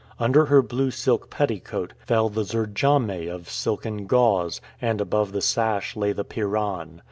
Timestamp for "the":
2.27-2.41, 5.31-5.41, 6.11-6.25